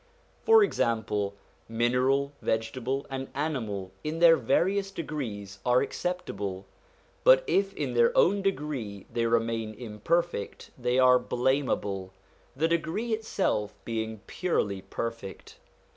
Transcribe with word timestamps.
For 0.41 0.63
example, 0.63 1.35
mineral, 1.69 2.31
vegetable, 2.41 3.05
and 3.11 3.27
animal 3.35 3.91
in 4.03 4.17
their 4.17 4.35
various 4.35 4.89
degrees 4.89 5.59
are 5.63 5.83
acceptable; 5.83 6.65
but 7.23 7.43
if 7.45 7.71
in 7.75 7.93
their 7.93 8.11
own 8.17 8.41
degree 8.41 9.05
they 9.13 9.27
remain 9.27 9.75
imperfect 9.75 10.71
they 10.75 10.97
are 10.97 11.19
blamable, 11.19 12.13
the 12.55 12.67
degree 12.67 13.13
itself 13.13 13.75
being 13.85 14.21
purely 14.25 14.81
perfect. 14.81 15.57